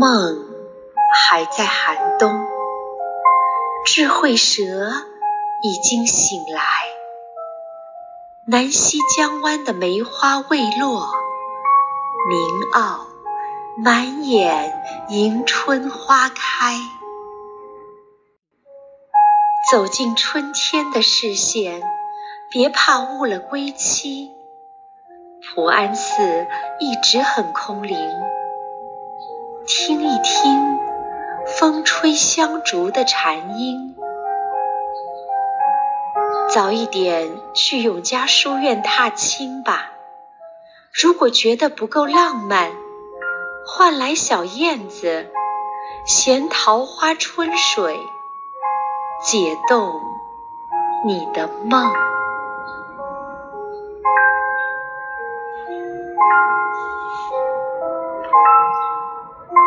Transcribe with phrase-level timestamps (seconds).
[0.00, 0.46] 梦
[1.12, 2.46] 还在寒冬，
[3.84, 4.62] 智慧蛇
[5.62, 6.62] 已经醒来。
[8.46, 11.06] 南溪江湾的梅花未落，
[12.30, 12.40] 明
[12.72, 13.08] 傲
[13.76, 16.78] 满眼迎春花开。
[19.70, 21.82] 走进春天的视线，
[22.50, 24.30] 别怕误了归期。
[25.54, 26.46] 普安寺
[26.78, 27.98] 一直很空灵。
[29.72, 30.80] 听一听
[31.46, 33.94] 风吹香烛的禅音，
[36.52, 39.92] 早一点去永嘉书院踏青吧。
[40.92, 42.72] 如果觉得不够浪漫，
[43.64, 45.30] 换来小燕子，
[46.04, 47.96] 衔桃花春水，
[49.22, 50.00] 解冻
[51.06, 51.92] 你的梦。